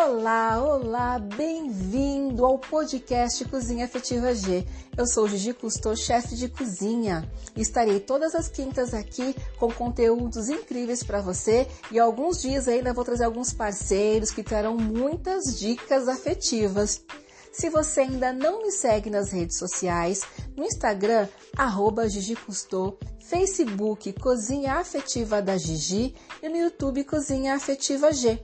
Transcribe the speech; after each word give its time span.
Olá, 0.00 0.62
olá, 0.62 1.18
bem-vindo 1.18 2.46
ao 2.46 2.56
podcast 2.56 3.44
Cozinha 3.46 3.84
Afetiva 3.84 4.32
G. 4.32 4.64
Eu 4.96 5.04
sou 5.08 5.26
Gigi 5.26 5.52
Cousteau, 5.52 5.96
chefe 5.96 6.36
de 6.36 6.48
cozinha. 6.48 7.28
Estarei 7.56 7.98
todas 7.98 8.32
as 8.32 8.48
quintas 8.48 8.94
aqui 8.94 9.34
com 9.58 9.72
conteúdos 9.72 10.48
incríveis 10.48 11.02
para 11.02 11.20
você 11.20 11.66
e 11.90 11.98
alguns 11.98 12.40
dias 12.40 12.68
ainda 12.68 12.94
vou 12.94 13.04
trazer 13.04 13.24
alguns 13.24 13.52
parceiros 13.52 14.30
que 14.30 14.44
terão 14.44 14.76
muitas 14.76 15.58
dicas 15.58 16.06
afetivas. 16.06 17.02
Se 17.50 17.68
você 17.68 18.02
ainda 18.02 18.32
não 18.32 18.62
me 18.62 18.70
segue 18.70 19.10
nas 19.10 19.32
redes 19.32 19.58
sociais, 19.58 20.22
no 20.56 20.64
Instagram, 20.64 21.26
arroba 21.56 22.08
Gigi 22.08 22.36
Cousteau, 22.36 22.96
Facebook 23.18 24.12
Cozinha 24.12 24.74
Afetiva 24.74 25.42
da 25.42 25.58
Gigi 25.58 26.14
e 26.40 26.48
no 26.48 26.56
YouTube 26.56 27.02
Cozinha 27.02 27.56
Afetiva 27.56 28.12
G. 28.12 28.40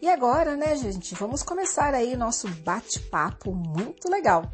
E 0.00 0.08
agora, 0.08 0.54
né, 0.54 0.76
gente, 0.76 1.12
vamos 1.16 1.42
começar 1.42 1.92
aí 1.92 2.16
nosso 2.16 2.48
bate-papo 2.62 3.52
muito 3.52 4.08
legal. 4.08 4.48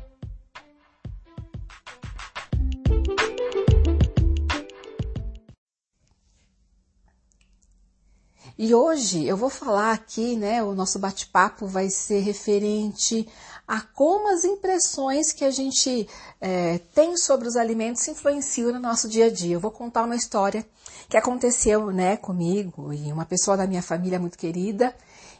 E 8.56 8.74
hoje 8.74 9.26
eu 9.26 9.36
vou 9.36 9.50
falar 9.50 9.92
aqui, 9.92 10.34
né, 10.34 10.62
o 10.62 10.74
nosso 10.74 10.98
bate-papo 10.98 11.66
vai 11.66 11.90
ser 11.90 12.20
referente 12.20 13.28
a 13.68 13.82
como 13.82 14.32
as 14.32 14.44
impressões 14.44 15.30
que 15.32 15.44
a 15.44 15.50
gente 15.50 16.08
é, 16.40 16.78
tem 16.94 17.18
sobre 17.18 17.48
os 17.48 17.56
alimentos 17.56 18.08
influenciam 18.08 18.72
no 18.72 18.80
nosso 18.80 19.08
dia 19.08 19.26
a 19.26 19.30
dia. 19.30 19.56
Eu 19.56 19.60
vou 19.60 19.70
contar 19.70 20.04
uma 20.04 20.16
história 20.16 20.64
que 21.06 21.18
aconteceu, 21.18 21.90
né, 21.90 22.16
comigo 22.16 22.94
e 22.94 23.12
uma 23.12 23.26
pessoa 23.26 23.58
da 23.58 23.66
minha 23.66 23.82
família 23.82 24.18
muito 24.18 24.38
querida 24.38 24.94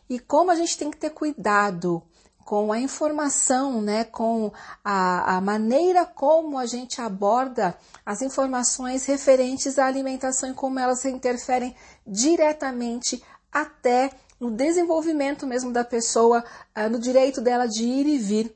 e 0.09 0.19
como 0.19 0.51
a 0.51 0.55
gente 0.55 0.77
tem 0.77 0.91
que 0.91 0.97
ter 0.97 1.11
cuidado 1.11 2.03
com 2.45 2.73
a 2.73 2.79
informação, 2.79 3.81
né, 3.81 4.05
com 4.05 4.53
a, 4.85 5.37
a, 5.37 5.41
maneira 5.41 6.05
como 6.05 6.59
a 6.59 6.67
gente 6.67 7.01
aborda 7.01 7.77
as 8.05 8.21
informações 8.21 9.07
referentes 9.07 9.79
à 9.79 9.87
alimentação 9.87 10.51
e 10.51 10.55
como 10.55 10.79
elas 10.79 11.05
interferem 11.07 11.75
diretamente 12.07 13.23
até 13.51 14.11
no 14.39 14.51
desenvolvimento 14.51 15.47
mesmo 15.47 15.73
da 15.73 15.85
pessoa, 15.85 16.45
uh, 16.77 16.91
no 16.91 16.99
direito 16.99 17.41
dela 17.41 17.67
de 17.67 17.85
ir 17.85 18.07
e 18.07 18.19
vir. 18.19 18.55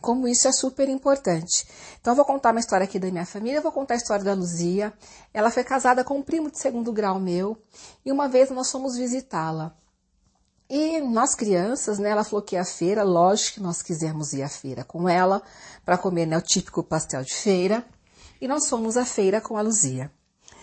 Como 0.00 0.26
isso 0.26 0.48
é 0.48 0.52
super 0.52 0.88
importante. 0.88 1.66
Então, 2.00 2.12
eu 2.12 2.16
vou 2.16 2.24
contar 2.24 2.52
uma 2.52 2.60
história 2.60 2.84
aqui 2.84 2.98
da 2.98 3.10
minha 3.10 3.26
família, 3.26 3.60
vou 3.60 3.72
contar 3.72 3.94
a 3.94 3.96
história 3.98 4.24
da 4.24 4.32
Luzia. 4.32 4.94
Ela 5.34 5.50
foi 5.50 5.62
casada 5.62 6.02
com 6.02 6.16
um 6.16 6.22
primo 6.22 6.50
de 6.50 6.58
segundo 6.58 6.90
grau 6.90 7.20
meu, 7.20 7.58
e 8.02 8.10
uma 8.10 8.26
vez 8.26 8.50
nós 8.50 8.70
fomos 8.70 8.96
visitá-la. 8.96 9.76
E 10.70 11.00
nós 11.00 11.34
crianças, 11.34 11.98
né, 11.98 12.10
ela 12.10 12.22
falou 12.22 12.42
que 12.42 12.54
ia 12.54 12.62
à 12.62 12.64
feira, 12.64 13.02
lógico 13.02 13.54
que 13.54 13.60
nós 13.60 13.82
quisemos 13.82 14.32
ir 14.32 14.44
à 14.44 14.48
feira 14.48 14.84
com 14.84 15.08
ela, 15.08 15.42
para 15.84 15.98
comer 15.98 16.26
né, 16.26 16.38
o 16.38 16.40
típico 16.40 16.80
pastel 16.80 17.24
de 17.24 17.34
feira, 17.34 17.84
e 18.40 18.46
nós 18.46 18.68
fomos 18.68 18.96
à 18.96 19.04
feira 19.04 19.40
com 19.40 19.56
a 19.56 19.62
Luzia. 19.62 20.12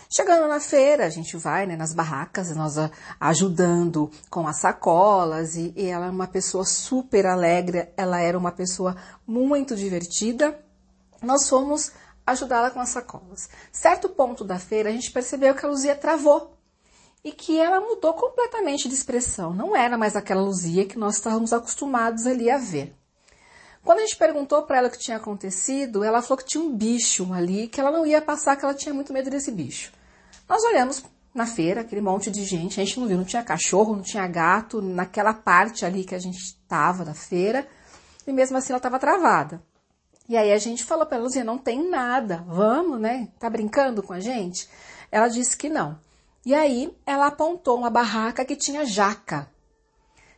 Chegando 0.09 0.47
na 0.47 0.61
feira, 0.61 1.05
a 1.05 1.09
gente 1.09 1.35
vai 1.35 1.67
né, 1.67 1.75
nas 1.75 1.93
barracas, 1.93 2.55
nós 2.55 2.75
ajudando 3.19 4.09
com 4.29 4.47
as 4.47 4.61
sacolas, 4.61 5.57
e, 5.57 5.73
e 5.75 5.87
ela 5.87 6.05
é 6.05 6.09
uma 6.09 6.27
pessoa 6.27 6.63
super 6.63 7.25
alegre, 7.25 7.89
ela 7.97 8.21
era 8.21 8.37
uma 8.37 8.53
pessoa 8.53 8.95
muito 9.27 9.75
divertida. 9.75 10.57
Nós 11.21 11.49
fomos 11.49 11.91
ajudá-la 12.25 12.71
com 12.71 12.79
as 12.79 12.89
sacolas. 12.89 13.49
Certo 13.73 14.07
ponto 14.07 14.45
da 14.45 14.57
feira, 14.57 14.87
a 14.87 14.93
gente 14.93 15.11
percebeu 15.11 15.53
que 15.53 15.65
a 15.65 15.69
Luzia 15.69 15.97
travou 15.97 16.56
e 17.23 17.31
que 17.31 17.59
ela 17.59 17.81
mudou 17.81 18.13
completamente 18.13 18.87
de 18.87 18.95
expressão. 18.95 19.53
Não 19.53 19.75
era 19.75 19.97
mais 19.97 20.15
aquela 20.15 20.41
Luzia 20.41 20.85
que 20.85 20.97
nós 20.97 21.15
estávamos 21.15 21.51
acostumados 21.53 22.25
ali 22.25 22.49
a 22.49 22.57
ver. 22.57 22.95
Quando 23.83 23.99
a 23.99 24.01
gente 24.01 24.17
perguntou 24.17 24.63
para 24.63 24.77
ela 24.77 24.87
o 24.87 24.91
que 24.91 24.99
tinha 24.99 25.17
acontecido, 25.17 26.03
ela 26.03 26.21
falou 26.21 26.37
que 26.37 26.45
tinha 26.45 26.63
um 26.63 26.75
bicho 26.75 27.31
ali, 27.33 27.67
que 27.67 27.79
ela 27.79 27.91
não 27.91 28.05
ia 28.05 28.21
passar, 28.21 28.55
que 28.55 28.65
ela 28.65 28.73
tinha 28.73 28.93
muito 28.93 29.13
medo 29.13 29.29
desse 29.29 29.51
bicho. 29.51 29.93
Nós 30.47 30.63
olhamos 30.63 31.03
na 31.33 31.45
feira, 31.45 31.81
aquele 31.81 32.01
monte 32.01 32.31
de 32.31 32.43
gente, 32.43 32.81
a 32.81 32.83
gente 32.83 32.99
não 32.99 33.07
viu, 33.07 33.17
não 33.17 33.23
tinha 33.23 33.43
cachorro, 33.43 33.95
não 33.95 34.01
tinha 34.01 34.27
gato, 34.27 34.81
naquela 34.81 35.33
parte 35.33 35.85
ali 35.85 36.03
que 36.03 36.15
a 36.15 36.19
gente 36.19 36.37
estava 36.37 37.05
da 37.05 37.13
feira, 37.13 37.67
e 38.25 38.33
mesmo 38.33 38.57
assim 38.57 38.73
ela 38.73 38.77
estava 38.77 38.99
travada. 38.99 39.61
E 40.27 40.35
aí 40.35 40.51
a 40.51 40.57
gente 40.57 40.83
falou 40.83 41.05
para 41.05 41.15
ela, 41.15 41.23
Luzia, 41.23 41.43
não 41.43 41.57
tem 41.57 41.89
nada, 41.89 42.43
vamos, 42.45 42.99
né? 42.99 43.29
Tá 43.39 43.49
brincando 43.49 44.03
com 44.03 44.11
a 44.11 44.19
gente? 44.19 44.67
Ela 45.09 45.29
disse 45.29 45.55
que 45.55 45.69
não. 45.69 45.97
E 46.47 46.53
aí 46.53 46.95
ela 47.05 47.27
apontou 47.27 47.77
uma 47.77 47.89
barraca 47.89 48.45
que 48.45 48.55
tinha 48.55 48.85
jaca. 48.85 49.51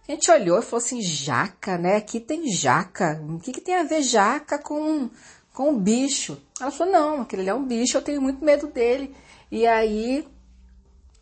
A 0.08 0.12
gente 0.12 0.32
olhou 0.32 0.58
e 0.58 0.64
falou 0.64 0.84
assim, 0.84 1.00
jaca, 1.04 1.78
né? 1.78 1.98
Aqui 1.98 2.20
tem 2.20 2.52
jaca. 2.52 3.24
O 3.30 3.38
que, 3.38 3.52
que 3.52 3.62
tem 3.62 3.76
a 3.76 3.84
ver 3.84 4.02
jaca 4.02 4.58
com, 4.58 5.08
com 5.54 5.70
um 5.70 5.80
bicho? 5.80 6.42
Ela 6.60 6.72
falou, 6.72 6.92
não, 6.92 7.22
aquele 7.22 7.48
é 7.48 7.54
um 7.54 7.64
bicho, 7.64 7.96
eu 7.96 8.02
tenho 8.02 8.20
muito 8.24 8.44
medo 8.44 8.66
dele. 8.66 9.16
E 9.52 9.68
aí 9.68 10.28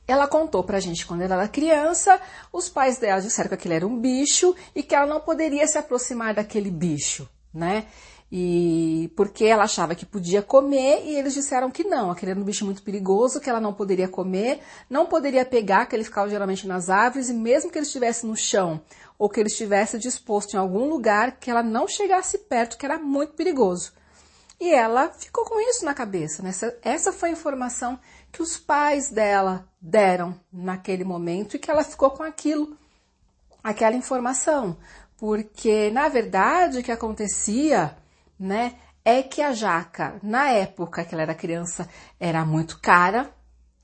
ela 0.07 0.25
contou 0.25 0.63
pra 0.63 0.79
gente 0.79 1.05
quando 1.05 1.21
ela 1.21 1.35
era 1.35 1.49
criança, 1.49 2.17
os 2.53 2.69
pais 2.69 2.97
dela 2.97 3.19
disseram 3.19 3.49
que 3.49 3.55
aquele 3.55 3.73
era 3.73 3.85
um 3.85 3.99
bicho 3.99 4.55
e 4.73 4.81
que 4.81 4.95
ela 4.95 5.05
não 5.05 5.19
poderia 5.19 5.67
se 5.67 5.77
aproximar 5.77 6.33
daquele 6.33 6.71
bicho, 6.71 7.29
né? 7.53 7.87
E 8.29 9.09
porque 9.15 9.45
ela 9.45 9.63
achava 9.63 9.95
que 9.95 10.05
podia 10.05 10.41
comer 10.41 11.03
e 11.05 11.15
eles 11.15 11.33
disseram 11.33 11.71
que 11.71 11.85
não, 11.85 12.11
aquele 12.11 12.31
era 12.31 12.39
um 12.39 12.43
bicho 12.43 12.65
muito 12.65 12.83
perigoso, 12.83 13.39
que 13.39 13.49
ela 13.49 13.61
não 13.61 13.73
poderia 13.73 14.07
comer, 14.07 14.59
não 14.89 15.05
poderia 15.05 15.45
pegar, 15.45 15.85
que 15.85 15.95
ele 15.95 16.03
ficava 16.03 16.29
geralmente 16.29 16.67
nas 16.67 16.89
árvores, 16.89 17.29
e 17.29 17.33
mesmo 17.33 17.71
que 17.71 17.77
ele 17.77 17.85
estivesse 17.85 18.25
no 18.25 18.35
chão 18.35 18.81
ou 19.17 19.29
que 19.29 19.39
ele 19.39 19.47
estivesse 19.47 19.97
disposto 19.97 20.53
em 20.53 20.57
algum 20.57 20.87
lugar, 20.89 21.39
que 21.39 21.49
ela 21.49 21.63
não 21.63 21.87
chegasse 21.87 22.37
perto, 22.37 22.77
que 22.77 22.85
era 22.85 22.99
muito 22.99 23.33
perigoso. 23.33 23.93
E 24.59 24.71
ela 24.71 25.09
ficou 25.09 25.45
com 25.45 25.59
isso 25.59 25.85
na 25.85 25.93
cabeça. 25.93 26.43
Né? 26.43 26.49
Essa, 26.49 26.77
essa 26.81 27.13
foi 27.13 27.29
a 27.29 27.31
informação 27.31 27.99
que 28.31 28.41
os 28.41 28.57
pais 28.57 29.09
dela 29.09 29.67
deram 29.81 30.39
naquele 30.51 31.03
momento 31.03 31.55
e 31.55 31.59
que 31.59 31.71
ela 31.71 31.83
ficou 31.83 32.11
com 32.11 32.23
aquilo, 32.23 32.77
aquela 33.63 33.95
informação. 33.95 34.77
Porque, 35.17 35.89
na 35.91 36.09
verdade, 36.09 36.79
o 36.79 36.83
que 36.83 36.91
acontecia 36.91 37.95
né? 38.39 38.75
É 39.03 39.23
que 39.23 39.41
a 39.41 39.53
jaca, 39.53 40.19
na 40.21 40.49
época 40.49 41.05
que 41.05 41.15
ela 41.15 41.21
era 41.21 41.33
criança, 41.33 41.87
era 42.19 42.45
muito 42.45 42.79
cara, 42.79 43.33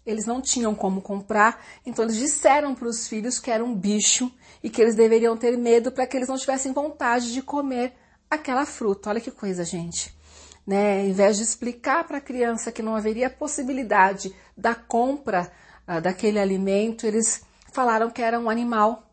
eles 0.06 0.26
não 0.26 0.42
tinham 0.42 0.76
como 0.76 1.02
comprar, 1.02 1.64
então 1.86 2.04
eles 2.04 2.18
disseram 2.18 2.76
para 2.76 2.88
os 2.88 3.08
filhos 3.08 3.40
que 3.40 3.50
era 3.50 3.64
um 3.64 3.74
bicho 3.74 4.32
e 4.62 4.70
que 4.70 4.82
eles 4.82 4.96
deveriam 4.96 5.38
ter 5.38 5.58
medo 5.58 5.92
para 5.92 6.06
que 6.06 6.18
eles 6.18 6.28
não 6.28 6.38
tivessem 6.38 6.74
vontade 6.74 7.32
de 7.32 7.42
comer 7.42 7.94
aquela 8.30 8.66
fruta. 8.66 9.10
Olha 9.10 9.22
que 9.22 9.32
coisa, 9.32 9.64
gente. 9.64 10.14
Né? 10.68 11.02
Ao 11.02 11.08
invés 11.08 11.38
de 11.38 11.44
explicar 11.44 12.06
para 12.06 12.18
a 12.18 12.22
criança 12.22 12.72
que 12.72 12.82
não 12.82 12.96
haveria 12.96 13.30
possibilidade 13.30 14.34
da 14.58 14.76
compra 14.76 15.52
uh, 15.88 16.02
daquele 16.02 16.40
alimento, 16.40 17.06
eles 17.06 17.46
falaram 17.72 18.10
que 18.10 18.22
era 18.22 18.40
um 18.40 18.50
animal 18.50 19.10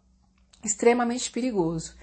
extremamente 0.64 1.30
perigoso. 1.30 1.94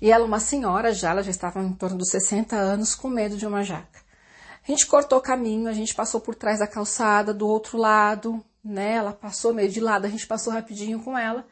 E 0.00 0.10
ela, 0.10 0.24
uma 0.24 0.40
senhora 0.40 0.92
já, 0.92 1.10
ela 1.10 1.22
já 1.22 1.30
estava 1.30 1.60
em 1.62 1.72
torno 1.72 1.98
dos 1.98 2.10
60 2.10 2.54
anos, 2.54 2.94
com 2.94 3.08
medo 3.08 3.36
de 3.36 3.46
uma 3.46 3.62
jaca. 3.62 4.00
A 4.66 4.70
gente 4.70 4.86
cortou 4.86 5.18
o 5.18 5.22
caminho, 5.22 5.68
a 5.68 5.72
gente 5.72 5.94
passou 5.94 6.20
por 6.20 6.34
trás 6.34 6.58
da 6.58 6.66
calçada, 6.66 7.32
do 7.32 7.46
outro 7.46 7.78
lado, 7.78 8.44
né? 8.64 8.94
Ela 8.94 9.12
passou 9.12 9.54
meio 9.54 9.70
de 9.70 9.80
lado, 9.80 10.06
a 10.06 10.08
gente 10.08 10.26
passou 10.26 10.52
rapidinho 10.52 11.00
com 11.02 11.16
ela. 11.16 11.46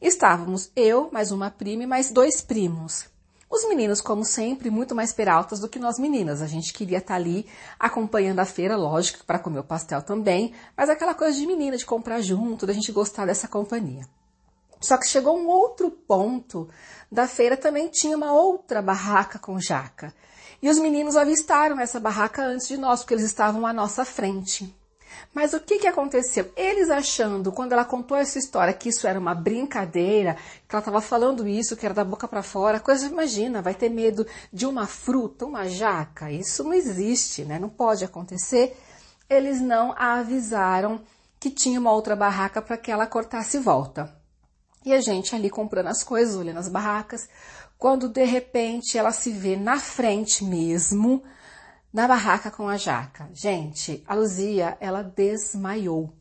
Estávamos 0.00 0.70
eu, 0.74 1.10
mais 1.12 1.30
uma 1.30 1.50
prima 1.50 1.84
e 1.84 1.86
mais 1.86 2.10
dois 2.10 2.40
primos. 2.40 3.06
Os 3.50 3.68
meninos, 3.68 4.00
como 4.00 4.24
sempre, 4.24 4.70
muito 4.70 4.94
mais 4.94 5.12
peraltas 5.12 5.60
do 5.60 5.68
que 5.68 5.78
nós 5.78 5.98
meninas. 5.98 6.42
A 6.42 6.46
gente 6.46 6.72
queria 6.72 6.98
estar 6.98 7.14
ali 7.14 7.46
acompanhando 7.78 8.40
a 8.40 8.44
feira, 8.44 8.76
lógico, 8.76 9.24
para 9.24 9.38
comer 9.38 9.60
o 9.60 9.64
pastel 9.64 10.02
também, 10.02 10.52
mas 10.76 10.88
aquela 10.88 11.14
coisa 11.14 11.38
de 11.38 11.46
menina, 11.46 11.76
de 11.76 11.86
comprar 11.86 12.20
junto, 12.20 12.66
da 12.66 12.72
gente 12.72 12.90
gostar 12.90 13.26
dessa 13.26 13.46
companhia. 13.46 14.04
Só 14.84 14.98
que 14.98 15.08
chegou 15.08 15.38
um 15.38 15.48
outro 15.48 15.90
ponto 15.90 16.68
da 17.10 17.26
feira, 17.26 17.56
também 17.56 17.88
tinha 17.88 18.16
uma 18.16 18.32
outra 18.32 18.82
barraca 18.82 19.38
com 19.38 19.58
jaca. 19.58 20.14
E 20.60 20.68
os 20.68 20.78
meninos 20.78 21.16
avistaram 21.16 21.80
essa 21.80 22.00
barraca 22.00 22.42
antes 22.42 22.68
de 22.68 22.76
nós, 22.76 23.00
porque 23.00 23.14
eles 23.14 23.24
estavam 23.24 23.66
à 23.66 23.72
nossa 23.72 24.04
frente. 24.04 24.74
Mas 25.32 25.52
o 25.52 25.60
que, 25.60 25.78
que 25.78 25.86
aconteceu? 25.86 26.52
Eles 26.56 26.90
achando, 26.90 27.52
quando 27.52 27.72
ela 27.72 27.84
contou 27.84 28.16
essa 28.16 28.38
história, 28.38 28.72
que 28.72 28.88
isso 28.88 29.06
era 29.06 29.18
uma 29.18 29.34
brincadeira, 29.34 30.36
que 30.68 30.74
ela 30.74 30.80
estava 30.80 31.00
falando 31.00 31.46
isso, 31.46 31.76
que 31.76 31.84
era 31.84 31.94
da 31.94 32.04
boca 32.04 32.28
para 32.28 32.42
fora, 32.42 32.80
coisa, 32.80 33.06
imagina, 33.06 33.62
vai 33.62 33.74
ter 33.74 33.88
medo 33.88 34.26
de 34.52 34.66
uma 34.66 34.86
fruta, 34.86 35.44
uma 35.44 35.68
jaca? 35.68 36.30
Isso 36.30 36.62
não 36.62 36.72
existe, 36.72 37.44
né? 37.44 37.58
Não 37.58 37.68
pode 37.68 38.04
acontecer. 38.04 38.76
Eles 39.28 39.60
não 39.60 39.92
a 39.96 40.14
avisaram 40.14 41.00
que 41.40 41.50
tinha 41.50 41.80
uma 41.80 41.92
outra 41.92 42.14
barraca 42.14 42.62
para 42.62 42.76
que 42.76 42.90
ela 42.90 43.06
cortasse 43.06 43.58
volta. 43.58 44.23
E 44.84 44.92
a 44.92 45.00
gente 45.00 45.34
ali 45.34 45.48
comprando 45.48 45.86
as 45.86 46.04
coisas, 46.04 46.36
olhando 46.36 46.58
as 46.58 46.68
barracas, 46.68 47.28
quando 47.78 48.08
de 48.08 48.24
repente 48.24 48.98
ela 48.98 49.12
se 49.12 49.30
vê 49.30 49.56
na 49.56 49.78
frente 49.78 50.44
mesmo, 50.44 51.22
na 51.92 52.06
barraca 52.06 52.50
com 52.50 52.68
a 52.68 52.76
jaca. 52.76 53.28
Gente, 53.32 54.04
a 54.06 54.14
Luzia, 54.14 54.76
ela 54.80 55.02
desmaiou. 55.02 56.12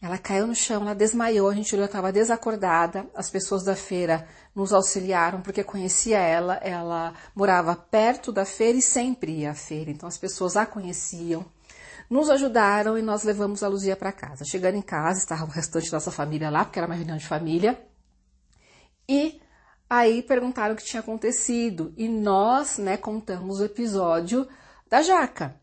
Ela 0.00 0.16
caiu 0.16 0.46
no 0.46 0.54
chão, 0.54 0.82
ela 0.82 0.94
desmaiou, 0.94 1.48
a 1.48 1.54
gente 1.54 1.74
olhou, 1.74 1.86
estava 1.86 2.12
desacordada. 2.12 3.06
As 3.14 3.30
pessoas 3.30 3.64
da 3.64 3.74
feira 3.74 4.28
nos 4.54 4.72
auxiliaram 4.72 5.40
porque 5.40 5.64
conhecia 5.64 6.18
ela, 6.18 6.54
ela 6.56 7.14
morava 7.34 7.74
perto 7.74 8.30
da 8.30 8.44
feira 8.44 8.78
e 8.78 8.82
sempre 8.82 9.32
ia 9.32 9.50
à 9.50 9.54
feira, 9.54 9.90
então 9.90 10.08
as 10.08 10.16
pessoas 10.16 10.56
a 10.56 10.64
conheciam. 10.64 11.44
Nos 12.08 12.30
ajudaram 12.30 12.96
e 12.96 13.02
nós 13.02 13.22
levamos 13.22 13.62
a 13.62 13.68
Luzia 13.68 13.94
para 13.94 14.12
casa. 14.12 14.44
Chegando 14.44 14.76
em 14.76 14.82
casa, 14.82 15.18
estava 15.18 15.44
o 15.44 15.48
restante 15.48 15.90
da 15.90 15.96
nossa 15.96 16.10
família 16.10 16.48
lá, 16.48 16.64
porque 16.64 16.78
era 16.78 16.86
uma 16.86 16.94
reunião 16.94 17.18
de 17.18 17.26
família. 17.26 17.78
E 19.06 19.40
aí 19.88 20.22
perguntaram 20.22 20.74
o 20.74 20.76
que 20.76 20.84
tinha 20.84 21.00
acontecido 21.00 21.92
e 21.96 22.08
nós, 22.08 22.78
né, 22.78 22.96
contamos 22.96 23.60
o 23.60 23.64
episódio 23.64 24.48
da 24.88 25.02
jaca. 25.02 25.58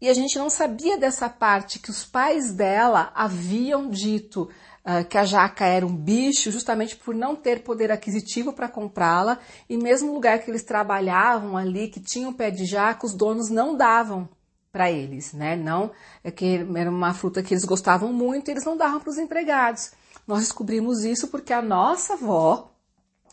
E 0.00 0.08
a 0.08 0.14
gente 0.14 0.38
não 0.38 0.48
sabia 0.48 0.96
dessa 0.96 1.28
parte 1.28 1.78
que 1.78 1.90
os 1.90 2.04
pais 2.04 2.54
dela 2.54 3.12
haviam 3.14 3.90
dito 3.90 4.48
uh, 4.84 5.04
que 5.06 5.18
a 5.18 5.24
jaca 5.24 5.66
era 5.66 5.86
um 5.86 5.94
bicho, 5.94 6.50
justamente 6.50 6.96
por 6.96 7.14
não 7.14 7.36
ter 7.36 7.62
poder 7.62 7.92
aquisitivo 7.92 8.54
para 8.54 8.68
comprá-la, 8.68 9.38
e 9.68 9.76
mesmo 9.76 10.14
lugar 10.14 10.38
que 10.38 10.50
eles 10.50 10.64
trabalhavam 10.64 11.54
ali, 11.54 11.88
que 11.88 12.00
tinha 12.00 12.26
um 12.26 12.32
pé 12.32 12.50
de 12.50 12.64
jaca, 12.64 13.04
os 13.04 13.14
donos 13.14 13.50
não 13.50 13.76
davam 13.76 14.26
para 14.72 14.90
eles, 14.90 15.32
né? 15.32 15.56
Não 15.56 15.90
é 16.22 16.30
que 16.30 16.66
era 16.76 16.90
uma 16.90 17.12
fruta 17.14 17.42
que 17.42 17.54
eles 17.54 17.64
gostavam 17.64 18.12
muito, 18.12 18.48
e 18.48 18.52
eles 18.52 18.64
não 18.64 18.76
davam 18.76 19.00
para 19.00 19.10
os 19.10 19.18
empregados. 19.18 19.92
Nós 20.26 20.40
descobrimos 20.40 21.04
isso 21.04 21.28
porque 21.28 21.52
a 21.52 21.62
nossa 21.62 22.14
avó 22.14 22.70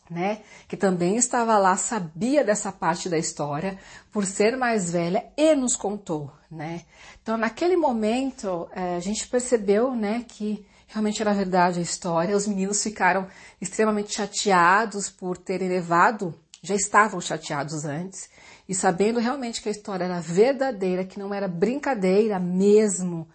né, 0.10 0.42
que 0.68 0.78
também 0.78 1.18
estava 1.18 1.58
lá, 1.58 1.76
sabia 1.76 2.44
dessa 2.44 2.72
parte 2.72 3.10
da 3.10 3.18
história, 3.18 3.78
por 4.12 4.26
ser 4.26 4.56
mais 4.56 4.92
velha, 4.92 5.26
e 5.36 5.56
nos 5.56 5.76
contou, 5.76 6.32
né. 6.50 6.86
Então, 7.22 7.38
naquele 7.38 7.76
momento, 7.76 8.70
é, 8.72 8.96
a 8.96 9.00
gente 9.00 9.28
percebeu, 9.28 9.94
né, 9.94 10.24
que 10.28 10.66
realmente 10.88 11.22
era 11.22 11.34
verdade 11.34 11.80
a 11.80 11.84
história, 11.84 12.36
os 12.36 12.48
meninos 12.48 12.82
ficaram 12.82 13.28
extremamente 13.60 14.16
chateados 14.16 15.10
por 15.10 15.38
terem 15.38 15.68
levado, 15.68 16.34
já 16.62 16.76
estavam 16.76 17.20
chateados 17.20 17.84
antes, 17.86 18.30
e 18.68 18.76
sabendo 18.76 19.20
realmente 19.20 19.62
que 19.62 19.70
a 19.70 19.72
história 19.72 20.06
era 20.06 20.20
verdadeira, 20.20 21.06
que 21.06 21.20
não 21.20 21.34
era 21.34 21.48
brincadeira 21.48 22.40
mesmo, 22.40 23.28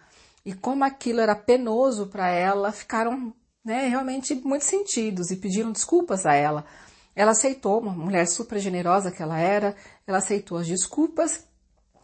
e 0.45 0.53
como 0.53 0.83
aquilo 0.83 1.21
era 1.21 1.35
penoso 1.35 2.07
para 2.07 2.27
ela, 2.27 2.71
ficaram 2.71 3.33
né, 3.63 3.87
realmente 3.87 4.35
muito 4.35 4.65
sentidos 4.65 5.31
e 5.31 5.37
pediram 5.37 5.71
desculpas 5.71 6.25
a 6.25 6.33
ela. 6.33 6.65
Ela 7.15 7.31
aceitou, 7.31 7.79
uma 7.79 7.91
mulher 7.91 8.27
super 8.27 8.59
generosa 8.59 9.11
que 9.11 9.21
ela 9.21 9.39
era, 9.39 9.75
ela 10.05 10.17
aceitou 10.17 10.57
as 10.57 10.67
desculpas. 10.67 11.45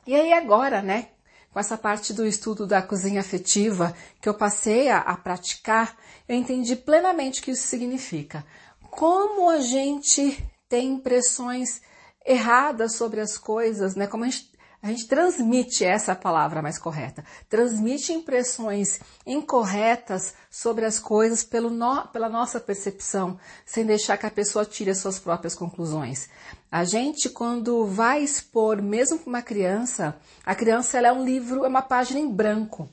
E 0.08 0.16
aí 0.16 0.32
agora, 0.32 0.82
né, 0.82 1.10
com 1.52 1.60
essa 1.60 1.78
parte 1.78 2.14
do 2.14 2.26
estudo 2.26 2.66
da 2.66 2.82
cozinha 2.82 3.20
afetiva 3.20 3.96
que 4.22 4.30
eu 4.30 4.34
passei 4.34 4.90
a, 4.90 5.00
a 5.00 5.18
praticar, 5.18 5.98
eu 6.28 6.36
entendi 6.36 6.76
plenamente 6.76 7.42
o 7.42 7.44
que 7.44 7.52
isso 7.52 7.68
significa. 7.68 8.46
Como 8.90 9.50
a 9.50 9.60
gente 9.60 10.44
tem 10.70 10.94
impressões 10.94 11.82
erradas 12.30 12.96
sobre 12.96 13.20
as 13.20 13.38
coisas, 13.38 13.96
né? 13.96 14.06
Como 14.06 14.24
a 14.24 14.30
gente 14.30 14.50
a 14.82 14.88
gente 14.88 15.08
transmite 15.08 15.84
essa 15.84 16.16
palavra 16.16 16.62
mais 16.62 16.80
correta, 16.80 17.26
transmite 17.50 18.14
impressões 18.14 19.02
incorretas 19.26 20.34
sobre 20.50 20.86
as 20.86 20.98
coisas 20.98 21.44
pelo 21.44 21.70
no, 21.70 22.08
pela 22.08 22.30
nossa 22.30 22.62
percepção, 22.62 23.38
sem 23.66 23.86
deixar 23.86 24.16
que 24.18 24.26
a 24.26 24.32
pessoa 24.32 24.64
tire 24.64 24.92
as 24.92 25.00
suas 25.00 25.20
próprias 25.20 25.54
conclusões. 25.54 26.30
A 26.72 26.86
gente, 26.86 27.30
quando 27.30 27.86
vai 27.88 28.24
expor, 28.24 28.82
mesmo 28.82 29.20
para 29.20 29.30
uma 29.30 29.42
criança, 29.42 30.16
a 30.46 30.56
criança 30.56 30.98
ela 30.98 31.10
é 31.10 31.12
um 31.12 31.26
livro, 31.26 31.66
é 31.66 31.68
uma 31.68 31.82
página 31.82 32.22
em 32.22 32.32
branco. 32.32 32.90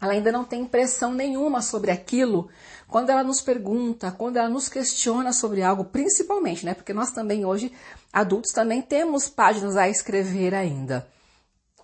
Ela 0.00 0.12
ainda 0.12 0.32
não 0.32 0.44
tem 0.44 0.62
impressão 0.62 1.12
nenhuma 1.12 1.60
sobre 1.60 1.90
aquilo. 1.90 2.48
Quando 2.88 3.10
ela 3.10 3.22
nos 3.22 3.40
pergunta, 3.40 4.10
quando 4.10 4.38
ela 4.38 4.48
nos 4.48 4.68
questiona 4.68 5.32
sobre 5.32 5.62
algo, 5.62 5.84
principalmente, 5.84 6.64
né? 6.64 6.74
Porque 6.74 6.94
nós 6.94 7.10
também 7.10 7.44
hoje, 7.44 7.72
adultos, 8.12 8.52
também 8.52 8.80
temos 8.80 9.28
páginas 9.28 9.76
a 9.76 9.88
escrever 9.88 10.54
ainda. 10.54 11.06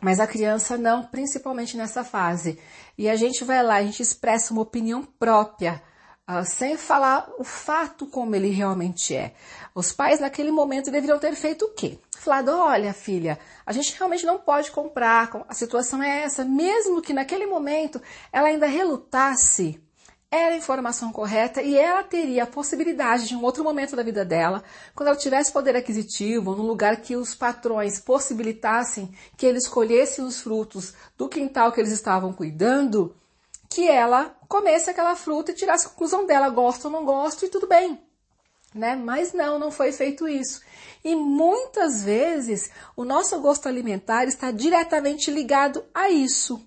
Mas 0.01 0.19
a 0.19 0.27
criança 0.27 0.77
não, 0.77 1.05
principalmente 1.05 1.77
nessa 1.77 2.03
fase. 2.03 2.59
E 2.97 3.09
a 3.09 3.17
gente 3.17 3.45
vai 3.45 3.63
lá, 3.63 3.77
a 3.77 3.83
gente 3.83 4.03
expressa 4.03 4.53
uma 4.53 4.63
opinião 4.63 5.05
própria, 5.19 5.83
uh, 6.29 6.45
sem 6.45 6.77
falar 6.77 7.31
o 7.39 7.45
fato 7.45 8.07
como 8.07 8.35
ele 8.35 8.51
realmente 8.51 9.15
é. 9.15 9.35
Os 9.75 9.93
pais 9.93 10.21
naquele 10.21 10.51
momento 10.51 10.91
deveriam 10.91 11.19
ter 11.19 11.35
feito 11.35 11.67
o 11.67 11.75
quê? 11.75 11.99
Falado, 12.19 12.49
olha 12.51 12.93
filha, 12.93 13.39
a 13.65 13.73
gente 13.73 13.97
realmente 13.97 14.27
não 14.27 14.39
pode 14.39 14.71
comprar, 14.71 15.31
a 15.49 15.55
situação 15.55 16.03
é 16.03 16.23
essa, 16.23 16.45
mesmo 16.45 17.01
que 17.01 17.13
naquele 17.13 17.47
momento 17.47 18.01
ela 18.33 18.49
ainda 18.49 18.67
relutasse, 18.67 19.81
era 20.29 20.55
a 20.55 20.59
informação 20.59 21.13
correta 21.13 21.63
e 21.63 21.79
ela 21.79 22.03
teria 22.03 22.43
a 22.43 22.49
possibilidade 22.49 23.29
de 23.29 23.37
um 23.37 23.45
outro 23.45 23.63
momento 23.63 23.95
da 23.95 24.03
vida 24.03 24.25
dela, 24.25 24.65
quando 24.95 25.09
ela 25.09 25.17
tivesse 25.17 25.53
poder 25.53 25.77
aquisitivo, 25.77 26.57
num 26.57 26.67
lugar 26.67 26.97
que 26.97 27.15
os 27.15 27.35
patrões 27.35 28.01
possibilitassem 28.01 29.15
que 29.37 29.47
eles 29.47 29.69
colhessem 29.69 30.25
os 30.25 30.41
frutos 30.41 30.95
do 31.17 31.29
quintal 31.29 31.71
que 31.71 31.81
eles 31.81 31.93
estavam 31.93 32.33
cuidando, 32.33 33.15
que 33.77 33.87
ela 33.87 34.35
comesse 34.49 34.89
aquela 34.89 35.15
fruta 35.15 35.51
e 35.51 35.55
tirasse 35.55 35.87
a 35.87 35.91
conclusão 35.91 36.25
dela, 36.25 36.49
gosto 36.49 36.87
ou 36.87 36.91
não 36.91 37.05
gosto 37.05 37.45
e 37.45 37.49
tudo 37.49 37.67
bem 37.67 38.01
né? 38.77 38.95
Mas 38.95 39.33
não, 39.33 39.59
não 39.59 39.71
foi 39.71 39.91
feito 39.91 40.29
isso. 40.29 40.61
E 41.03 41.17
muitas 41.17 42.03
vezes 42.03 42.71
o 42.95 43.05
nosso 43.05 43.41
gosto 43.41 43.67
alimentar 43.69 44.25
está 44.25 44.51
diretamente 44.51 45.31
ligado 45.31 45.83
a 45.95 46.11
isso, 46.11 46.61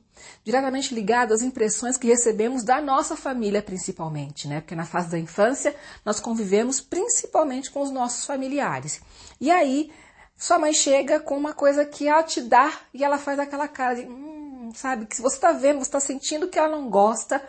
diretamente 0.43 0.93
ligado 0.93 1.33
às 1.33 1.41
impressões 1.41 1.97
que 1.97 2.07
recebemos 2.07 2.63
da 2.63 2.81
nossa 2.81 3.15
família, 3.15 3.61
principalmente, 3.61 4.47
né? 4.47 4.61
Porque 4.61 4.75
na 4.75 4.85
fase 4.85 5.09
da 5.09 5.19
infância 5.19 5.75
nós 6.03 6.19
convivemos 6.19 6.81
principalmente 6.81 7.69
com 7.69 7.81
os 7.81 7.91
nossos 7.91 8.25
familiares. 8.25 9.01
E 9.39 9.51
aí 9.51 9.91
sua 10.35 10.57
mãe 10.57 10.73
chega 10.73 11.19
com 11.19 11.37
uma 11.37 11.53
coisa 11.53 11.85
que 11.85 12.07
ela 12.07 12.23
te 12.23 12.41
dá 12.41 12.71
e 12.93 13.03
ela 13.03 13.17
faz 13.17 13.37
aquela 13.39 13.67
cara 13.67 13.95
de, 13.95 14.03
hum, 14.03 14.38
sabe, 14.73 15.05
que 15.05 15.15
se 15.15 15.21
você 15.21 15.35
está 15.35 15.51
vendo, 15.51 15.79
você 15.79 15.87
está 15.87 15.99
sentindo 15.99 16.47
que 16.47 16.57
ela 16.57 16.69
não 16.69 16.89
gosta, 16.89 17.41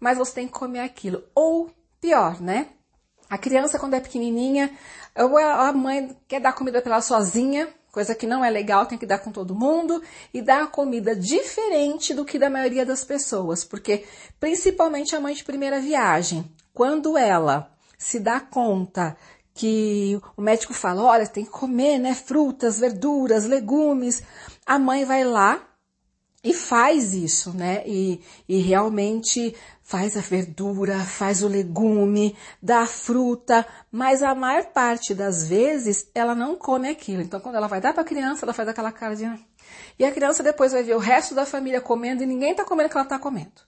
mas 0.00 0.18
você 0.18 0.34
tem 0.34 0.46
que 0.46 0.52
comer 0.52 0.80
aquilo. 0.80 1.22
Ou 1.34 1.70
pior, 2.00 2.40
né? 2.40 2.68
A 3.28 3.36
criança, 3.36 3.78
quando 3.78 3.94
é 3.94 4.00
pequenininha, 4.00 4.70
ou 5.16 5.36
a 5.36 5.72
mãe 5.72 6.16
quer 6.26 6.40
dar 6.40 6.54
comida 6.54 6.80
para 6.80 6.92
ela 6.92 7.02
sozinha, 7.02 7.68
coisa 7.92 8.14
que 8.14 8.26
não 8.26 8.44
é 8.44 8.50
legal, 8.50 8.86
tem 8.86 8.96
que 8.96 9.06
dar 9.06 9.18
com 9.18 9.30
todo 9.30 9.54
mundo, 9.54 10.02
e 10.32 10.40
dar 10.40 10.70
comida 10.70 11.14
diferente 11.14 12.14
do 12.14 12.24
que 12.24 12.38
da 12.38 12.48
maioria 12.48 12.86
das 12.86 13.04
pessoas, 13.04 13.64
porque 13.64 14.04
principalmente 14.38 15.14
a 15.14 15.20
mãe 15.20 15.34
de 15.34 15.44
primeira 15.44 15.80
viagem, 15.80 16.50
quando 16.72 17.18
ela 17.18 17.70
se 17.98 18.20
dá 18.20 18.40
conta 18.40 19.16
que 19.52 20.20
o 20.36 20.40
médico 20.40 20.72
fala, 20.72 21.02
olha, 21.02 21.26
tem 21.26 21.44
que 21.44 21.50
comer, 21.50 21.98
né, 21.98 22.14
frutas, 22.14 22.78
verduras, 22.78 23.44
legumes, 23.44 24.22
a 24.64 24.78
mãe 24.78 25.04
vai 25.04 25.24
lá 25.24 25.60
e 26.48 26.54
faz 26.54 27.12
isso, 27.12 27.54
né? 27.54 27.82
E, 27.84 28.22
e 28.48 28.56
realmente 28.56 29.54
faz 29.82 30.16
a 30.16 30.20
verdura, 30.20 30.98
faz 30.98 31.42
o 31.42 31.46
legume, 31.46 32.34
dá 32.62 32.80
a 32.80 32.86
fruta, 32.86 33.66
mas 33.92 34.22
a 34.22 34.34
maior 34.34 34.64
parte 34.72 35.14
das 35.14 35.46
vezes 35.46 36.10
ela 36.14 36.34
não 36.34 36.56
come 36.56 36.88
aquilo. 36.88 37.20
Então, 37.20 37.38
quando 37.38 37.56
ela 37.56 37.66
vai 37.66 37.82
dar 37.82 37.92
para 37.92 38.00
a 38.00 38.06
criança, 38.06 38.46
ela 38.46 38.54
faz 38.54 38.66
aquela 38.66 38.90
cara 38.90 39.14
de. 39.14 39.24
E 39.98 40.06
a 40.06 40.10
criança 40.10 40.42
depois 40.42 40.72
vai 40.72 40.82
ver 40.82 40.96
o 40.96 40.98
resto 40.98 41.34
da 41.34 41.44
família 41.44 41.82
comendo 41.82 42.22
e 42.22 42.26
ninguém 42.26 42.52
está 42.52 42.64
comendo 42.64 42.86
o 42.86 42.90
que 42.90 42.96
ela 42.96 43.04
está 43.04 43.18
comendo. 43.18 43.60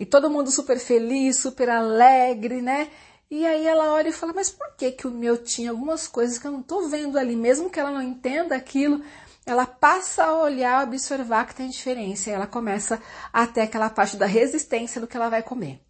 E 0.00 0.06
todo 0.06 0.30
mundo 0.30 0.50
super 0.50 0.78
feliz, 0.78 1.36
super 1.36 1.68
alegre, 1.68 2.62
né? 2.62 2.88
E 3.30 3.44
aí 3.44 3.66
ela 3.66 3.92
olha 3.92 4.08
e 4.08 4.12
fala: 4.12 4.32
Mas 4.32 4.48
por 4.48 4.74
que, 4.78 4.92
que 4.92 5.06
o 5.06 5.10
meu 5.10 5.36
tinha 5.36 5.72
algumas 5.72 6.08
coisas 6.08 6.38
que 6.38 6.46
eu 6.46 6.52
não 6.52 6.60
estou 6.60 6.88
vendo 6.88 7.18
ali, 7.18 7.36
mesmo 7.36 7.68
que 7.68 7.78
ela 7.78 7.90
não 7.90 8.00
entenda 8.00 8.56
aquilo? 8.56 9.02
Ela 9.50 9.66
passa 9.66 10.24
a 10.24 10.42
olhar, 10.42 10.84
observar 10.84 11.46
que 11.46 11.54
tem 11.54 11.68
diferença 11.68 12.30
e 12.30 12.32
ela 12.32 12.46
começa 12.46 13.00
até 13.32 13.62
aquela 13.62 13.90
parte 13.90 14.16
da 14.16 14.26
resistência 14.26 15.00
do 15.00 15.06
que 15.06 15.16
ela 15.16 15.28
vai 15.28 15.42
comer. 15.42 15.80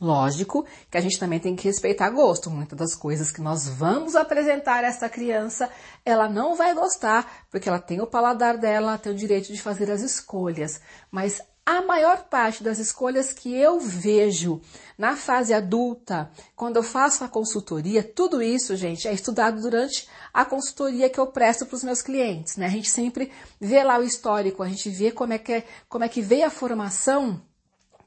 Lógico 0.00 0.64
que 0.90 0.96
a 0.96 1.00
gente 1.00 1.18
também 1.18 1.38
tem 1.38 1.54
que 1.54 1.68
respeitar 1.68 2.08
gosto. 2.08 2.50
Muitas 2.50 2.78
das 2.78 2.94
coisas 2.94 3.30
que 3.30 3.42
nós 3.42 3.68
vamos 3.68 4.16
apresentar 4.16 4.82
a 4.82 4.86
essa 4.86 5.10
criança, 5.10 5.68
ela 6.06 6.26
não 6.26 6.56
vai 6.56 6.72
gostar, 6.72 7.46
porque 7.50 7.68
ela 7.68 7.78
tem 7.78 8.00
o 8.00 8.06
paladar 8.06 8.56
dela, 8.56 8.96
tem 8.96 9.12
o 9.12 9.14
direito 9.14 9.52
de 9.52 9.60
fazer 9.60 9.90
as 9.90 10.00
escolhas. 10.00 10.80
Mas 11.10 11.42
a 11.64 11.82
maior 11.82 12.24
parte 12.24 12.64
das 12.64 12.78
escolhas 12.78 13.32
que 13.32 13.54
eu 13.54 13.78
vejo 13.78 14.60
na 14.98 15.16
fase 15.16 15.54
adulta, 15.54 16.30
quando 16.56 16.76
eu 16.76 16.82
faço 16.82 17.22
a 17.22 17.28
consultoria, 17.28 18.02
tudo 18.02 18.42
isso, 18.42 18.74
gente, 18.76 19.06
é 19.06 19.12
estudado 19.12 19.60
durante 19.60 20.08
a 20.32 20.44
consultoria 20.44 21.08
que 21.08 21.18
eu 21.18 21.26
presto 21.26 21.66
para 21.66 21.76
os 21.76 21.84
meus 21.84 22.02
clientes, 22.02 22.56
né? 22.56 22.66
A 22.66 22.70
gente 22.70 22.90
sempre 22.90 23.30
vê 23.60 23.82
lá 23.82 23.98
o 23.98 24.02
histórico, 24.02 24.62
a 24.62 24.68
gente 24.68 24.90
vê 24.90 25.10
como 25.10 25.32
é 25.32 25.38
que, 25.38 25.52
é, 25.52 25.64
como 25.88 26.04
é 26.04 26.08
que 26.08 26.20
veio 26.20 26.46
a 26.46 26.50
formação, 26.50 27.40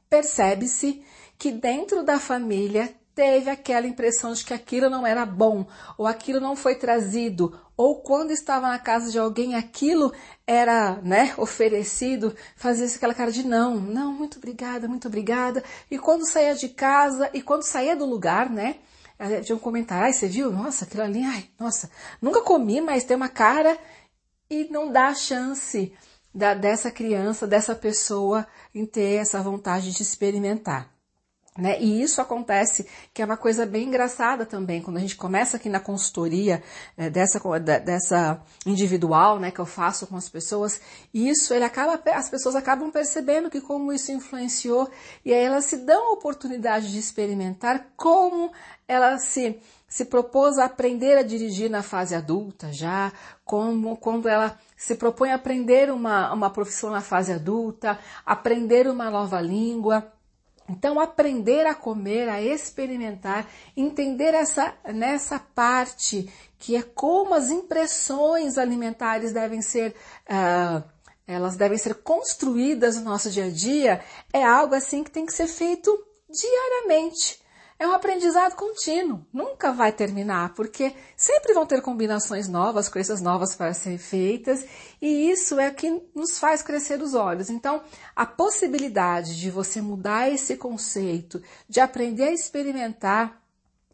percebe-se 0.09 1.03
que 1.37 1.51
dentro 1.51 2.03
da 2.03 2.19
família 2.19 2.93
teve 3.15 3.49
aquela 3.49 3.87
impressão 3.87 4.33
de 4.33 4.43
que 4.43 4.53
aquilo 4.53 4.89
não 4.89 5.05
era 5.05 5.25
bom, 5.25 5.65
ou 5.97 6.07
aquilo 6.07 6.39
não 6.39 6.55
foi 6.55 6.75
trazido, 6.75 7.59
ou 7.77 8.01
quando 8.01 8.31
estava 8.31 8.67
na 8.67 8.79
casa 8.79 9.11
de 9.11 9.19
alguém 9.19 9.55
aquilo 9.55 10.11
era, 10.45 10.99
né, 11.01 11.33
oferecido, 11.37 12.35
fazia 12.55 12.85
aquela 12.87 13.13
cara 13.13 13.31
de 13.31 13.45
não, 13.45 13.75
não, 13.75 14.13
muito 14.13 14.37
obrigada, 14.37 14.87
muito 14.87 15.07
obrigada. 15.07 15.63
E 15.89 15.97
quando 15.97 16.29
saía 16.29 16.55
de 16.55 16.69
casa, 16.69 17.29
e 17.33 17.41
quando 17.41 17.63
saía 17.63 17.95
do 17.95 18.05
lugar, 18.05 18.49
né, 18.49 18.77
tinha 19.43 19.55
um 19.55 19.59
comentário, 19.59 20.05
ai, 20.05 20.13
você 20.13 20.27
viu? 20.27 20.51
Nossa, 20.51 20.85
aquilo 20.85 21.03
ali, 21.03 21.23
ai, 21.23 21.49
nossa, 21.59 21.89
nunca 22.21 22.41
comi, 22.41 22.81
mas 22.81 23.03
tem 23.03 23.15
uma 23.15 23.29
cara 23.29 23.77
e 24.49 24.67
não 24.69 24.91
dá 24.91 25.07
a 25.07 25.15
chance 25.15 25.93
da, 26.33 26.53
dessa 26.53 26.91
criança, 26.91 27.47
dessa 27.47 27.75
pessoa 27.75 28.45
em 28.73 28.85
ter 28.85 29.21
essa 29.21 29.41
vontade 29.41 29.91
de 29.91 30.01
experimentar. 30.01 30.92
Né? 31.55 31.79
E 31.79 32.01
isso 32.01 32.19
acontece, 32.19 32.87
que 33.13 33.21
é 33.21 33.25
uma 33.25 33.37
coisa 33.37 33.63
bem 33.63 33.87
engraçada 33.87 34.43
também, 34.43 34.81
quando 34.81 34.97
a 34.97 34.99
gente 34.99 35.15
começa 35.15 35.57
aqui 35.57 35.69
na 35.69 35.79
consultoria 35.79 36.63
é, 36.97 37.11
dessa, 37.11 37.39
dessa 37.59 38.41
individual, 38.65 39.39
né, 39.39 39.51
que 39.51 39.59
eu 39.59 39.65
faço 39.65 40.07
com 40.07 40.15
as 40.15 40.27
pessoas, 40.27 40.81
isso 41.13 41.53
ele 41.53 41.63
acaba, 41.63 42.01
as 42.11 42.27
pessoas 42.27 42.55
acabam 42.55 42.91
percebendo 42.91 43.51
que 43.51 43.61
como 43.61 43.93
isso 43.93 44.11
influenciou, 44.11 44.89
e 45.23 45.31
aí 45.31 45.43
elas 45.43 45.65
se 45.65 45.77
dão 45.77 46.09
a 46.09 46.13
oportunidade 46.13 46.91
de 46.91 46.97
experimentar 46.97 47.85
como 47.95 48.51
ela 48.87 49.19
se, 49.19 49.59
se 49.87 50.05
propôs 50.05 50.57
a 50.57 50.65
aprender 50.65 51.19
a 51.19 51.21
dirigir 51.21 51.69
na 51.69 51.83
fase 51.83 52.15
adulta 52.15 52.73
já, 52.73 53.13
como 53.45 53.95
quando 53.97 54.27
ela 54.27 54.57
se 54.75 54.95
propõe 54.95 55.31
a 55.31 55.35
aprender 55.35 55.91
uma, 55.91 56.33
uma 56.33 56.49
profissão 56.49 56.89
na 56.89 57.01
fase 57.01 57.31
adulta, 57.31 57.99
aprender 58.25 58.87
uma 58.87 59.09
nova 59.11 59.39
língua, 59.39 60.11
então, 60.67 60.99
aprender 60.99 61.65
a 61.65 61.75
comer, 61.75 62.29
a 62.29 62.41
experimentar, 62.41 63.49
entender 63.75 64.33
essa, 64.33 64.73
nessa 64.93 65.37
parte 65.37 66.31
que 66.57 66.77
é 66.77 66.81
como 66.81 67.33
as 67.33 67.49
impressões 67.49 68.57
alimentares 68.57 69.33
devem 69.33 69.61
ser, 69.61 69.93
uh, 70.29 70.81
elas 71.27 71.57
devem 71.57 71.77
ser 71.77 71.95
construídas 71.95 72.95
no 72.95 73.03
nosso 73.03 73.29
dia 73.29 73.45
a 73.45 73.49
dia, 73.49 74.01
é 74.31 74.43
algo 74.43 74.73
assim 74.73 75.03
que 75.03 75.11
tem 75.11 75.25
que 75.25 75.33
ser 75.33 75.47
feito 75.47 75.91
diariamente. 76.29 77.42
É 77.83 77.87
um 77.87 77.91
aprendizado 77.91 78.55
contínuo, 78.55 79.25
nunca 79.33 79.73
vai 79.73 79.91
terminar, 79.91 80.53
porque 80.53 80.95
sempre 81.17 81.53
vão 81.53 81.65
ter 81.65 81.81
combinações 81.81 82.47
novas, 82.47 82.87
coisas 82.87 83.19
novas 83.19 83.57
para 83.57 83.73
serem 83.73 83.97
feitas, 83.97 84.65
e 85.01 85.29
isso 85.29 85.59
é 85.59 85.67
o 85.67 85.73
que 85.73 86.01
nos 86.15 86.39
faz 86.39 86.63
crescer 86.63 87.01
os 87.01 87.13
olhos. 87.13 87.49
Então, 87.49 87.83
a 88.15 88.25
possibilidade 88.25 89.37
de 89.37 89.51
você 89.51 89.81
mudar 89.81 90.31
esse 90.31 90.55
conceito, 90.55 91.43
de 91.67 91.81
aprender 91.81 92.29
a 92.29 92.31
experimentar, 92.31 93.43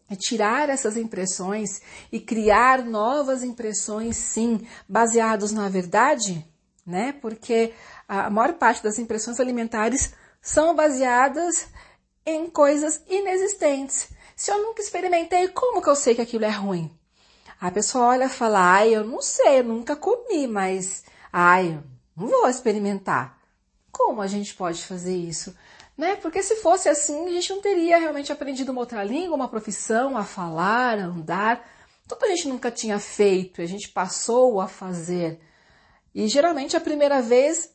é 0.08 0.16
tirar 0.16 0.70
essas 0.70 0.96
impressões 0.96 1.82
e 2.12 2.20
criar 2.20 2.86
novas 2.86 3.42
impressões, 3.42 4.18
sim, 4.18 4.68
baseados 4.88 5.52
na 5.52 5.68
verdade, 5.68 6.46
né? 6.86 7.12
Porque 7.14 7.74
a 8.08 8.30
maior 8.30 8.54
parte 8.54 8.84
das 8.84 9.00
impressões 9.00 9.40
alimentares 9.40 10.14
são 10.40 10.76
baseadas 10.76 11.68
em 12.36 12.50
coisas 12.50 13.02
inexistentes. 13.08 14.10
Se 14.36 14.52
eu 14.52 14.62
nunca 14.62 14.82
experimentei, 14.82 15.48
como 15.50 15.82
que 15.82 15.90
eu 15.90 15.96
sei 15.96 16.16
que 16.16 16.22
aquilo 16.22 16.46
é 16.46 16.50
ruim? 16.50 16.90
A 17.60 17.70
pessoa 17.70 18.08
olha 18.08 18.26
e 18.26 18.30
fala, 18.30 18.60
ai, 18.60 18.96
eu 18.96 19.04
não 19.04 19.22
sei, 19.22 19.60
eu 19.60 19.64
nunca 19.66 19.96
comi, 19.96 20.48
mas, 20.48 21.04
ai, 21.32 21.78
não 22.16 22.28
vou 22.28 22.48
experimentar. 22.48 23.38
Como 23.92 24.22
a 24.22 24.28
gente 24.28 24.54
pode 24.56 24.86
fazer 24.86 25.16
isso? 25.16 25.54
Né? 25.98 26.16
Porque 26.16 26.42
se 26.42 26.56
fosse 26.56 26.88
assim, 26.88 27.28
a 27.28 27.32
gente 27.32 27.50
não 27.50 27.62
teria 27.62 27.98
realmente 27.98 28.32
aprendido 28.32 28.72
uma 28.72 28.80
outra 28.80 29.04
língua, 29.04 29.36
uma 29.36 29.50
profissão, 29.50 30.18
a 30.18 30.24
falar, 30.24 30.98
a 30.98 31.04
andar. 31.04 31.70
Tudo 32.08 32.24
a 32.24 32.30
gente 32.30 32.48
nunca 32.48 32.72
tinha 32.72 32.98
feito, 32.98 33.62
a 33.62 33.66
gente 33.66 33.90
passou 33.90 34.62
a 34.62 34.68
fazer. 34.70 35.42
E 36.16 36.28
geralmente 36.30 36.78
a 36.78 36.82
primeira 36.82 37.22
vez 37.22 37.74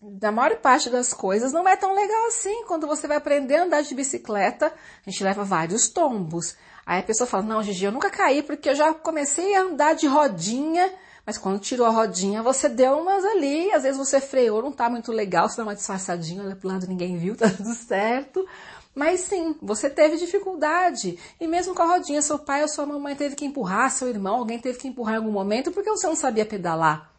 da 0.00 0.30
maior 0.30 0.56
parte 0.58 0.88
das 0.88 1.12
coisas 1.12 1.52
não 1.52 1.68
é 1.68 1.76
tão 1.76 1.94
legal 1.94 2.28
assim. 2.28 2.64
Quando 2.64 2.86
você 2.86 3.06
vai 3.06 3.16
aprender 3.16 3.56
a 3.56 3.64
andar 3.64 3.82
de 3.82 3.94
bicicleta, 3.94 4.72
a 5.06 5.10
gente 5.10 5.24
leva 5.24 5.44
vários 5.44 5.88
tombos. 5.88 6.56
Aí 6.86 7.00
a 7.00 7.02
pessoa 7.02 7.26
fala, 7.26 7.42
não, 7.42 7.62
Gigi, 7.62 7.84
eu 7.84 7.92
nunca 7.92 8.10
caí 8.10 8.42
porque 8.42 8.70
eu 8.70 8.74
já 8.74 8.94
comecei 8.94 9.54
a 9.54 9.62
andar 9.62 9.94
de 9.94 10.06
rodinha, 10.06 10.90
mas 11.26 11.36
quando 11.36 11.58
tirou 11.60 11.86
a 11.86 11.90
rodinha, 11.90 12.42
você 12.42 12.68
deu 12.68 12.98
umas 12.98 13.24
ali, 13.24 13.70
às 13.72 13.82
vezes 13.82 13.98
você 13.98 14.20
freou, 14.20 14.62
não 14.62 14.72
tá 14.72 14.88
muito 14.88 15.12
legal, 15.12 15.48
você 15.48 15.56
dá 15.58 15.64
uma 15.64 15.74
disfarçadinha, 15.74 16.42
olha 16.42 16.56
pro 16.56 16.68
lado, 16.68 16.86
ninguém 16.86 17.18
viu, 17.18 17.36
tá 17.36 17.50
tudo 17.50 17.74
certo. 17.74 18.46
Mas 18.94 19.20
sim, 19.20 19.56
você 19.60 19.90
teve 19.90 20.16
dificuldade. 20.16 21.18
E 21.40 21.46
mesmo 21.46 21.74
com 21.74 21.82
a 21.82 21.86
rodinha, 21.86 22.22
seu 22.22 22.38
pai 22.38 22.62
ou 22.62 22.68
sua 22.68 22.86
mamãe 22.86 23.14
teve 23.14 23.36
que 23.36 23.44
empurrar, 23.44 23.90
seu 23.90 24.08
irmão, 24.08 24.36
alguém 24.36 24.58
teve 24.58 24.78
que 24.78 24.88
empurrar 24.88 25.14
em 25.14 25.18
algum 25.18 25.30
momento, 25.30 25.70
porque 25.70 25.90
você 25.90 26.06
não 26.06 26.16
sabia 26.16 26.46
pedalar 26.46 27.17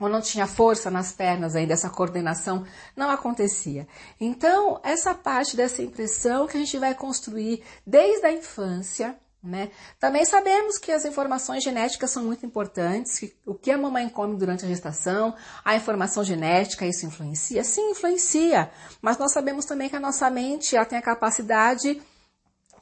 ou 0.00 0.08
não 0.08 0.20
tinha 0.20 0.46
força 0.46 0.90
nas 0.90 1.12
pernas 1.12 1.54
ainda, 1.54 1.72
essa 1.72 1.90
coordenação 1.90 2.64
não 2.96 3.10
acontecia. 3.10 3.86
Então, 4.20 4.80
essa 4.82 5.14
parte 5.14 5.56
dessa 5.56 5.82
impressão 5.82 6.46
que 6.46 6.56
a 6.56 6.60
gente 6.60 6.78
vai 6.78 6.94
construir 6.94 7.62
desde 7.86 8.26
a 8.26 8.32
infância, 8.32 9.18
né? 9.42 9.70
Também 10.00 10.24
sabemos 10.24 10.78
que 10.78 10.90
as 10.90 11.04
informações 11.04 11.62
genéticas 11.62 12.10
são 12.10 12.24
muito 12.24 12.44
importantes, 12.44 13.18
que 13.18 13.36
o 13.46 13.54
que 13.54 13.70
a 13.70 13.78
mamãe 13.78 14.08
come 14.08 14.36
durante 14.36 14.64
a 14.64 14.68
gestação, 14.68 15.34
a 15.64 15.76
informação 15.76 16.24
genética, 16.24 16.84
isso 16.84 17.06
influencia? 17.06 17.62
Sim, 17.62 17.92
influencia. 17.92 18.70
Mas 19.00 19.16
nós 19.16 19.32
sabemos 19.32 19.64
também 19.64 19.88
que 19.88 19.96
a 19.96 20.00
nossa 20.00 20.28
mente 20.28 20.76
ela 20.76 20.84
tem 20.84 20.98
a 20.98 21.02
capacidade 21.02 22.02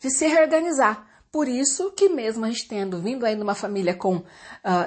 de 0.00 0.11
se 0.11 0.26
reorganizar. 0.26 1.15
Por 1.37 1.49
isso 1.49 1.90
que 1.90 2.09
mesmo 2.09 2.47
a 2.47 2.49
gente 2.49 2.66
tendo 2.66 2.99
vindo 2.99 3.26
aí 3.26 3.37
de 3.37 3.43
uma 3.43 3.55
família 3.55 3.95
com 3.95 4.16
uh, 4.16 4.25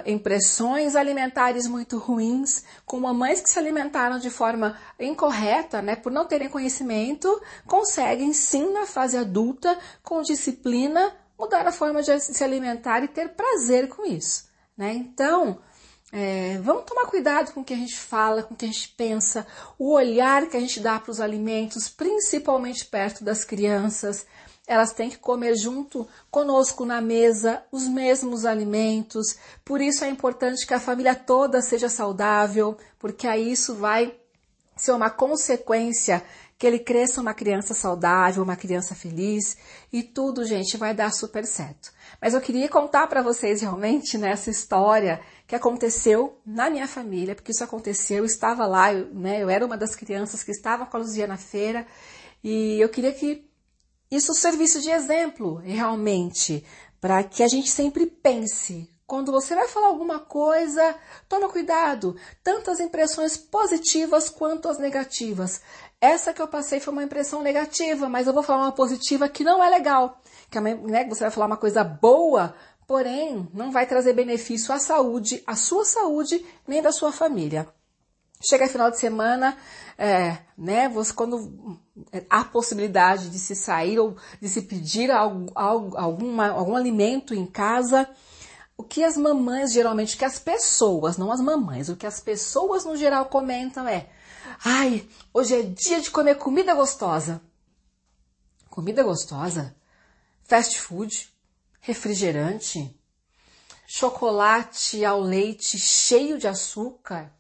impressões 0.04 0.96
alimentares 0.96 1.68
muito 1.68 2.00
ruins, 2.00 2.64
com 2.88 3.00
mamães 3.00 3.40
que 3.40 3.52
se 3.52 3.60
alimentaram 3.60 4.18
de 4.18 4.32
forma 4.32 4.76
incorreta, 5.00 5.80
né, 5.80 5.96
por 5.96 6.12
não 6.12 6.26
terem 6.26 6.50
conhecimento, 6.50 7.40
conseguem 7.68 8.34
sim 8.34 8.74
na 8.74 8.88
fase 8.88 9.16
adulta, 9.16 9.78
com 10.02 10.24
disciplina, 10.24 11.16
mudar 11.38 11.68
a 11.68 11.72
forma 11.72 12.02
de 12.02 12.20
se 12.20 12.44
alimentar 12.44 13.04
e 13.04 13.08
ter 13.08 13.30
prazer 13.36 13.88
com 13.88 14.04
isso, 14.04 14.50
né? 14.76 14.92
Então, 14.92 15.60
é, 16.12 16.58
vamos 16.64 16.86
tomar 16.86 17.06
cuidado 17.06 17.54
com 17.54 17.62
o 17.62 17.64
que 17.64 17.74
a 17.74 17.78
gente 17.78 17.98
fala, 17.98 18.44
com 18.44 18.54
o 18.54 18.58
que 18.58 18.66
a 18.66 18.68
gente 18.68 18.90
pensa, 18.90 19.46
o 19.78 19.94
olhar 19.94 20.48
que 20.48 20.58
a 20.58 20.60
gente 20.60 20.80
dá 20.80 21.00
para 21.00 21.12
os 21.12 21.22
alimentos, 21.22 21.88
principalmente 21.88 22.86
perto 22.86 23.24
das 23.24 23.44
crianças 23.44 24.26
elas 24.70 24.94
têm 24.94 25.10
que 25.10 25.18
comer 25.18 25.58
junto 25.58 26.08
conosco 26.30 26.86
na 26.86 27.02
mesa 27.02 27.64
os 27.72 27.88
mesmos 27.88 28.46
alimentos. 28.46 29.36
Por 29.66 29.82
isso 29.82 30.04
é 30.04 30.10
importante 30.10 30.68
que 30.68 30.76
a 30.76 30.80
família 30.80 31.16
toda 31.16 31.60
seja 31.60 31.90
saudável, 31.90 32.78
porque 33.00 33.28
aí 33.28 33.52
isso 33.52 33.74
vai 33.74 34.16
ser 34.76 34.92
uma 34.92 35.10
consequência 35.10 36.24
que 36.56 36.68
ele 36.68 36.78
cresça 36.78 37.20
uma 37.20 37.34
criança 37.34 37.74
saudável, 37.74 38.44
uma 38.44 38.56
criança 38.56 38.94
feliz 38.94 39.58
e 39.92 40.04
tudo, 40.04 40.46
gente, 40.46 40.78
vai 40.78 40.94
dar 40.94 41.12
super 41.12 41.46
certo. 41.46 41.92
Mas 42.22 42.36
eu 42.36 42.42
queria 42.42 42.70
contar 42.70 43.08
para 43.08 43.24
vocês 43.24 43.62
realmente 43.62 44.20
nessa 44.20 44.52
história 44.52 45.20
que 45.50 45.56
aconteceu 45.56 46.40
na 46.46 46.70
minha 46.70 46.88
família, 46.88 47.34
porque 47.34 47.52
isso 47.52 47.64
aconteceu, 47.64 48.20
eu 48.20 48.26
estava 48.26 48.68
lá, 48.68 48.94
eu, 48.94 49.12
né, 49.12 49.42
eu 49.42 49.50
era 49.50 49.66
uma 49.66 49.76
das 49.76 49.96
crianças 49.96 50.44
que 50.44 50.52
estava 50.52 50.86
com 50.86 50.96
a 50.96 51.00
Luzia 51.00 51.26
na 51.26 51.38
feira 51.38 51.88
e 52.44 52.80
eu 52.80 52.88
queria 52.88 53.12
que 53.12 53.50
isso 54.12 54.32
serviço 54.36 54.80
de 54.80 54.92
exemplo, 54.92 55.56
realmente, 55.56 56.64
para 57.02 57.24
que 57.24 57.42
a 57.42 57.48
gente 57.48 57.68
sempre 57.72 58.06
pense. 58.06 58.88
Quando 59.08 59.32
você 59.32 59.56
vai 59.56 59.68
falar 59.68 59.88
alguma 59.88 60.20
coisa, 60.20 60.96
toma 61.28 61.50
cuidado, 61.50 62.16
tanto 62.44 62.70
as 62.70 62.80
impressões 62.80 63.36
positivas 63.36 64.30
quanto 64.30 64.70
as 64.70 64.78
negativas. 64.78 65.64
Essa 66.00 66.32
que 66.32 66.44
eu 66.44 66.48
passei 66.48 66.80
foi 66.80 66.94
uma 66.94 67.04
impressão 67.04 67.42
negativa, 67.42 68.08
mas 68.08 68.28
eu 68.28 68.34
vou 68.34 68.44
falar 68.44 68.66
uma 68.66 68.72
positiva 68.72 69.28
que 69.28 69.44
não 69.44 69.64
é 69.64 69.70
legal. 69.70 70.22
Que 70.52 70.60
né, 70.60 71.06
você 71.10 71.22
vai 71.22 71.32
falar 71.32 71.48
uma 71.48 71.58
coisa 71.58 71.84
boa, 71.84 72.54
porém 72.90 73.48
não 73.54 73.72
vai 73.72 73.86
trazer 73.86 74.14
benefício 74.14 74.74
à 74.74 74.80
saúde, 74.80 75.44
à 75.46 75.56
sua 75.56 75.86
saúde, 75.86 76.44
nem 76.68 76.82
da 76.82 76.92
sua 76.92 77.12
família. 77.12 77.68
Chega 78.42 78.68
final 78.68 78.90
de 78.90 78.98
semana, 78.98 79.56
é, 79.96 80.40
né? 80.58 80.90
Você 80.90 81.14
quando 81.14 81.80
é, 82.12 82.26
há 82.28 82.44
possibilidade 82.44 83.30
de 83.30 83.38
se 83.38 83.56
sair 83.56 84.00
ou 84.00 84.18
de 84.42 84.50
se 84.50 84.64
pedir 84.64 85.12
algo, 85.12 85.52
algo, 85.54 85.96
alguma, 85.96 86.48
algum 86.48 86.76
alimento 86.76 87.36
em 87.36 87.46
casa, 87.46 88.10
o 88.76 88.84
que 88.84 89.04
as 89.04 89.16
mamães 89.16 89.72
geralmente, 89.72 90.16
o 90.16 90.18
que 90.18 90.26
as 90.26 90.40
pessoas, 90.40 91.16
não 91.16 91.32
as 91.32 91.42
mamães, 91.42 91.90
o 91.90 91.96
que 91.96 92.08
as 92.08 92.20
pessoas 92.20 92.86
no 92.86 92.98
geral 92.98 93.26
comentam 93.26 93.88
é: 93.88 94.10
ai, 94.66 95.08
hoje 95.32 95.54
é 95.54 95.62
dia 95.62 96.02
de 96.02 96.10
comer 96.10 96.40
comida 96.40 96.74
gostosa. 96.74 97.40
Comida 98.68 99.04
gostosa? 99.04 99.76
Fast 100.42 100.80
food? 100.80 101.30
Refrigerante? 101.82 102.96
Chocolate 103.88 105.04
ao 105.04 105.20
leite 105.20 105.78
cheio 105.78 106.38
de 106.38 106.48
açúcar? 106.48 107.32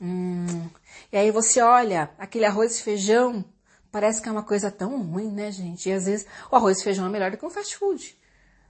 Hum. 0.00 0.68
E 1.12 1.16
aí 1.16 1.30
você 1.30 1.60
olha 1.60 2.10
aquele 2.18 2.44
arroz 2.44 2.78
e 2.78 2.82
feijão 2.82 3.44
Parece 3.90 4.20
que 4.20 4.28
é 4.28 4.32
uma 4.32 4.42
coisa 4.42 4.72
tão 4.72 5.00
ruim, 5.00 5.30
né, 5.30 5.52
gente? 5.52 5.88
E 5.88 5.92
às 5.92 6.06
vezes 6.06 6.26
o 6.50 6.56
arroz 6.56 6.80
e 6.80 6.82
feijão 6.82 7.06
é 7.06 7.08
melhor 7.08 7.30
do 7.30 7.36
que 7.36 7.46
um 7.46 7.50
fast 7.50 7.76
food 7.76 8.16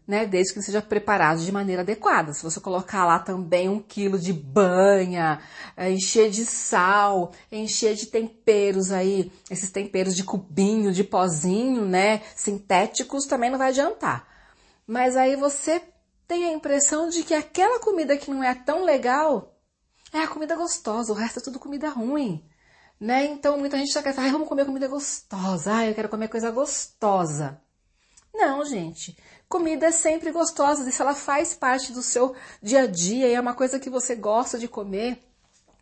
né? 0.07 0.27
Desde 0.27 0.53
que 0.53 0.63
seja 0.63 0.83
preparado 0.83 1.41
de 1.41 1.51
maneira 1.51 1.83
adequada. 1.83 2.33
Se 2.33 2.43
você 2.43 2.61
colocar 2.61 3.07
lá 3.07 3.19
também 3.19 3.69
um 3.69 3.81
quilo 3.81 4.19
de 4.19 4.33
banha, 4.33 5.41
é, 5.77 5.91
encher 5.91 6.31
de 6.31 6.45
sal, 6.45 7.33
encher 7.51 7.95
de 7.95 8.07
temperos 8.07 8.93
aí, 8.93 9.33
esses 9.51 9.71
temperos 9.71 10.15
de 10.15 10.23
cubinho, 10.23 10.93
de 10.93 11.03
pozinho, 11.03 11.85
né? 11.87 12.21
Sintéticos, 12.37 13.25
também 13.25 13.51
não 13.51 13.59
vai 13.59 13.69
adiantar. 13.69 14.34
Mas 14.87 15.17
aí 15.17 15.37
você 15.37 15.83
tem 16.27 16.45
a 16.45 16.53
impressão 16.53 17.09
de 17.09 17.23
que 17.23 17.35
aquela 17.35 17.81
comida 17.81 18.17
que 18.17 18.31
não 18.31 18.43
é 18.43 18.55
tão 18.55 18.85
legal 18.85 19.55
é 20.13 20.19
a 20.21 20.29
comida 20.29 20.55
gostosa, 20.55 21.13
o 21.13 21.17
resto 21.17 21.41
é 21.41 21.43
tudo 21.43 21.59
comida 21.59 21.89
ruim. 21.89 22.45
Né? 23.01 23.27
Então 23.27 23.59
muita 23.59 23.77
gente 23.77 23.93
já 23.93 24.03
quer 24.03 24.15
falar, 24.15 24.29
ah, 24.29 24.33
vamos 24.33 24.49
comer 24.49 24.65
comida 24.65 24.89
gostosa, 24.89 25.75
ah, 25.75 25.87
eu 25.87 25.95
quero 25.95 26.09
comer 26.09 26.29
coisa 26.29 26.51
gostosa. 26.51 27.61
Não, 28.33 28.65
gente. 28.65 29.17
Comida 29.49 29.87
é 29.87 29.91
sempre 29.91 30.33
gostosa, 30.33 30.91
se 30.91 31.03
ela 31.03 31.15
faz 31.15 31.55
parte 31.55 31.93
do 31.93 32.03
seu 32.03 32.35
dia 32.63 32.83
a 32.83 32.87
dia 32.87 33.29
e 33.29 33.35
é 33.35 33.41
uma 33.41 33.55
coisa 33.55 33.79
que 33.79 33.91
você 33.91 34.15
gosta 34.15 34.59
de 34.59 34.67
comer, 34.67 35.23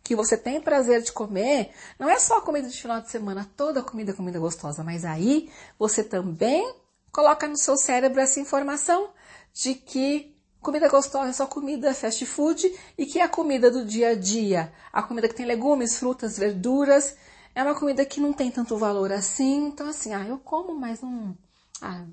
que 0.03 0.15
você 0.15 0.37
tem 0.37 0.61
prazer 0.61 1.01
de 1.01 1.11
comer, 1.11 1.73
não 1.97 2.09
é 2.09 2.19
só 2.19 2.41
comida 2.41 2.67
de 2.67 2.79
final 2.79 3.01
de 3.01 3.09
semana, 3.09 3.49
toda 3.55 3.81
comida 3.81 4.11
é 4.11 4.15
comida 4.15 4.37
gostosa, 4.37 4.83
mas 4.83 5.05
aí 5.05 5.49
você 5.79 6.03
também 6.03 6.75
coloca 7.13 7.47
no 7.47 7.55
seu 7.55 7.77
cérebro 7.77 8.19
essa 8.19 8.39
informação 8.39 9.11
de 9.53 9.75
que 9.75 10.35
comida 10.59 10.89
gostosa 10.89 11.29
é 11.29 11.33
só 11.33 11.45
comida 11.45 11.93
fast 11.93 12.25
food 12.25 12.73
e 12.97 13.05
que 13.05 13.21
a 13.21 13.29
comida 13.29 13.69
do 13.69 13.85
dia 13.85 14.09
a 14.09 14.15
dia, 14.15 14.73
a 14.91 15.03
comida 15.03 15.29
que 15.29 15.35
tem 15.35 15.45
legumes, 15.45 15.97
frutas, 15.97 16.37
verduras, 16.37 17.15
é 17.53 17.61
uma 17.63 17.75
comida 17.75 18.03
que 18.03 18.19
não 18.19 18.33
tem 18.33 18.49
tanto 18.49 18.75
valor 18.77 19.11
assim. 19.11 19.67
Então, 19.67 19.87
assim, 19.87 20.13
ah, 20.13 20.25
eu 20.25 20.39
como, 20.39 20.73
mas 20.73 21.01
não 21.01 21.37
ah, 21.81 22.05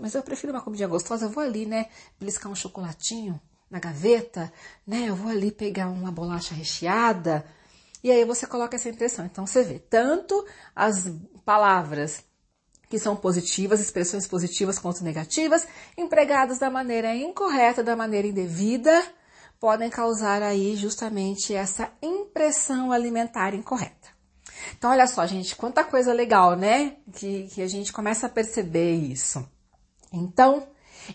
mas 0.00 0.14
eu 0.14 0.22
prefiro 0.22 0.52
uma 0.52 0.62
comidinha 0.62 0.88
gostosa, 0.88 1.26
eu 1.26 1.30
vou 1.30 1.42
ali, 1.42 1.66
né, 1.66 1.86
beliscar 2.18 2.50
um 2.50 2.54
chocolatinho 2.54 3.38
na 3.70 3.78
gaveta, 3.78 4.50
né, 4.86 5.04
eu 5.08 5.14
vou 5.14 5.30
ali 5.30 5.52
pegar 5.52 5.88
uma 5.88 6.10
bolacha 6.10 6.54
recheada, 6.54 7.44
e 8.02 8.10
aí 8.10 8.24
você 8.24 8.46
coloca 8.46 8.76
essa 8.76 8.88
impressão. 8.88 9.26
Então 9.26 9.46
você 9.46 9.62
vê 9.62 9.78
tanto 9.78 10.46
as 10.74 11.10
palavras 11.44 12.24
que 12.88 12.98
são 12.98 13.14
positivas, 13.14 13.80
expressões 13.80 14.26
positivas 14.26 14.78
quanto 14.78 15.04
negativas, 15.04 15.66
empregadas 15.96 16.58
da 16.58 16.70
maneira 16.70 17.14
incorreta, 17.14 17.82
da 17.82 17.94
maneira 17.94 18.26
indevida, 18.26 19.02
podem 19.60 19.90
causar 19.90 20.42
aí 20.42 20.76
justamente 20.76 21.54
essa 21.54 21.90
impressão 22.00 22.92
alimentar 22.92 23.54
incorreta. 23.54 24.08
Então, 24.76 24.90
olha 24.90 25.06
só, 25.06 25.26
gente, 25.26 25.54
quanta 25.54 25.84
coisa 25.84 26.12
legal, 26.12 26.56
né? 26.56 26.96
Que, 27.12 27.48
que 27.48 27.62
a 27.62 27.68
gente 27.68 27.92
começa 27.92 28.26
a 28.26 28.30
perceber 28.30 28.94
isso. 28.94 29.46
Então, 30.12 30.66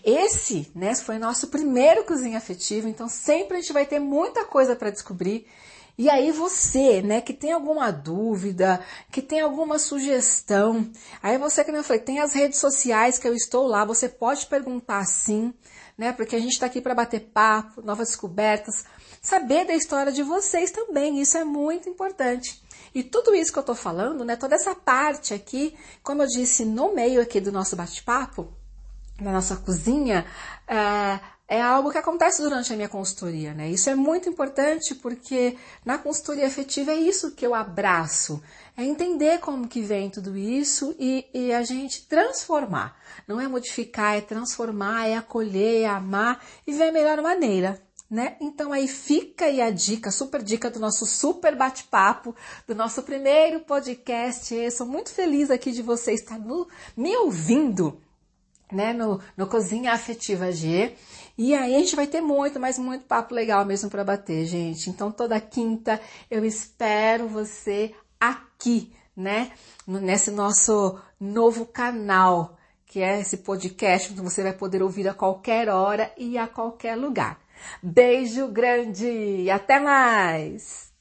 esse, 0.02 0.70
né, 0.74 0.94
foi 0.94 1.18
nosso 1.18 1.48
primeiro 1.48 2.04
cozinha 2.04 2.38
afetivo, 2.38 2.88
então 2.88 3.08
sempre 3.08 3.56
a 3.56 3.60
gente 3.60 3.72
vai 3.72 3.86
ter 3.86 3.98
muita 3.98 4.44
coisa 4.44 4.74
para 4.74 4.90
descobrir. 4.90 5.46
E 5.96 6.10
aí 6.10 6.32
você, 6.32 7.00
né, 7.02 7.20
que 7.20 7.32
tem 7.32 7.52
alguma 7.52 7.92
dúvida, 7.92 8.84
que 9.12 9.22
tem 9.22 9.40
alguma 9.40 9.78
sugestão, 9.78 10.90
aí 11.22 11.38
você, 11.38 11.64
como 11.64 11.76
eu 11.76 11.84
falei, 11.84 12.02
tem 12.02 12.18
as 12.18 12.32
redes 12.32 12.58
sociais 12.58 13.16
que 13.16 13.28
eu 13.28 13.34
estou 13.34 13.66
lá, 13.66 13.84
você 13.84 14.08
pode 14.08 14.46
perguntar 14.46 15.04
sim, 15.04 15.54
né, 15.96 16.12
porque 16.12 16.34
a 16.34 16.40
gente 16.40 16.54
está 16.54 16.66
aqui 16.66 16.80
para 16.80 16.96
bater 16.96 17.30
papo, 17.32 17.80
novas 17.80 18.08
descobertas, 18.08 18.84
saber 19.22 19.66
da 19.66 19.74
história 19.74 20.10
de 20.10 20.24
vocês 20.24 20.72
também, 20.72 21.20
isso 21.20 21.38
é 21.38 21.44
muito 21.44 21.88
importante. 21.88 22.60
E 22.92 23.04
tudo 23.04 23.32
isso 23.32 23.52
que 23.52 23.58
eu 23.58 23.60
estou 23.60 23.76
falando, 23.76 24.24
né, 24.24 24.34
toda 24.34 24.56
essa 24.56 24.74
parte 24.74 25.32
aqui, 25.32 25.76
como 26.02 26.22
eu 26.22 26.26
disse 26.26 26.64
no 26.64 26.92
meio 26.92 27.22
aqui 27.22 27.40
do 27.40 27.52
nosso 27.52 27.76
bate-papo, 27.76 28.52
na 29.20 29.30
nossa 29.32 29.56
cozinha, 29.56 30.26
é, 30.66 31.20
é 31.54 31.62
algo 31.62 31.90
que 31.90 31.98
acontece 31.98 32.42
durante 32.42 32.72
a 32.72 32.76
minha 32.76 32.88
consultoria, 32.88 33.54
né? 33.54 33.70
Isso 33.70 33.88
é 33.88 33.94
muito 33.94 34.28
importante 34.28 34.94
porque 34.94 35.56
na 35.84 35.96
consultoria 35.98 36.46
afetiva 36.46 36.90
é 36.90 36.96
isso 36.96 37.32
que 37.32 37.46
eu 37.46 37.54
abraço, 37.54 38.42
é 38.76 38.84
entender 38.84 39.38
como 39.38 39.68
que 39.68 39.80
vem 39.80 40.10
tudo 40.10 40.36
isso 40.36 40.94
e, 40.98 41.26
e 41.32 41.52
a 41.52 41.62
gente 41.62 42.06
transformar. 42.06 42.96
Não 43.26 43.40
é 43.40 43.46
modificar, 43.46 44.16
é 44.16 44.20
transformar, 44.20 45.06
é 45.06 45.16
acolher, 45.16 45.82
é 45.82 45.86
amar 45.86 46.44
e 46.66 46.72
ver 46.72 46.88
a 46.88 46.92
melhor 46.92 47.22
maneira 47.22 47.80
né? 48.10 48.36
Então 48.40 48.72
aí 48.72 48.86
fica 48.86 49.46
aí 49.46 49.60
a 49.60 49.70
dica, 49.70 50.10
super 50.10 50.40
dica 50.40 50.70
do 50.70 50.78
nosso 50.78 51.04
super 51.04 51.56
bate-papo, 51.56 52.34
do 52.64 52.72
nosso 52.72 53.02
primeiro 53.02 53.60
podcast. 53.60 54.54
Eu 54.54 54.70
sou 54.70 54.86
muito 54.86 55.10
feliz 55.10 55.50
aqui 55.50 55.72
de 55.72 55.82
você 55.82 56.12
estar 56.12 56.38
no, 56.38 56.68
me 56.96 57.16
ouvindo, 57.16 58.00
né? 58.72 58.92
No, 58.92 59.20
no 59.36 59.46
Cozinha 59.46 59.92
Afetiva 59.92 60.50
G. 60.52 60.94
E 61.36 61.54
aí 61.54 61.74
a 61.74 61.78
gente 61.78 61.96
vai 61.96 62.06
ter 62.06 62.20
muito, 62.20 62.60
mas 62.60 62.78
muito 62.78 63.06
papo 63.06 63.34
legal 63.34 63.64
mesmo 63.64 63.90
para 63.90 64.04
bater, 64.04 64.44
gente. 64.46 64.88
Então 64.88 65.10
toda 65.10 65.40
quinta 65.40 66.00
eu 66.30 66.44
espero 66.44 67.28
você 67.28 67.94
aqui, 68.20 68.92
né? 69.16 69.50
Nesse 69.86 70.30
nosso 70.30 70.98
novo 71.18 71.66
canal, 71.66 72.56
que 72.86 73.00
é 73.00 73.20
esse 73.20 73.38
podcast 73.38 74.12
que 74.12 74.20
você 74.20 74.42
vai 74.42 74.52
poder 74.52 74.82
ouvir 74.82 75.08
a 75.08 75.14
qualquer 75.14 75.68
hora 75.68 76.12
e 76.16 76.38
a 76.38 76.46
qualquer 76.46 76.96
lugar. 76.96 77.40
Beijo 77.82 78.46
grande 78.48 79.06
e 79.06 79.50
até 79.50 79.80
mais! 79.80 80.93